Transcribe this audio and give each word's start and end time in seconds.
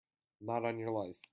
Not 0.41 0.65
on 0.65 0.79
your 0.79 0.89
life! 0.89 1.21